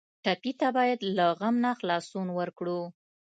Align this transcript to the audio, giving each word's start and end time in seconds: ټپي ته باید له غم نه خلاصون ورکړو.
ټپي 0.23 0.51
ته 0.59 0.67
باید 0.77 0.99
له 1.17 1.25
غم 1.39 1.55
نه 1.65 1.71
خلاصون 1.79 2.27
ورکړو. 2.39 2.79